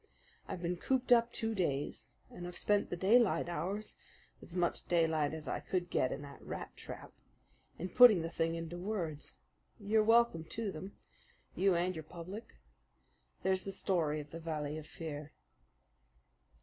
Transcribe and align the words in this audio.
I've 0.47 0.63
been 0.63 0.77
cooped 0.77 1.11
up 1.11 1.31
two 1.31 1.53
days, 1.53 2.09
and 2.31 2.47
I've 2.47 2.57
spent 2.57 2.89
the 2.89 2.95
daylight 2.97 3.47
hours 3.47 3.97
as 4.41 4.55
much 4.55 4.83
daylight 4.87 5.31
as 5.31 5.47
I 5.47 5.59
could 5.59 5.91
get 5.91 6.11
in 6.11 6.23
that 6.23 6.41
rat 6.41 6.75
trap 6.75 7.11
in 7.77 7.87
putting 7.89 8.23
the 8.23 8.29
thing 8.31 8.55
into 8.55 8.79
words. 8.79 9.35
You're 9.79 10.01
welcome 10.03 10.43
to 10.45 10.71
them 10.71 10.97
you 11.53 11.75
and 11.75 11.95
your 11.95 12.01
public. 12.01 12.55
There's 13.43 13.63
the 13.63 13.71
story 13.71 14.19
of 14.19 14.31
the 14.31 14.39
Valley 14.39 14.75
of 14.79 14.87
Fear." 14.87 15.33